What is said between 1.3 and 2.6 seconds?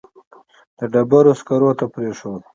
سکرو ته پرېښود.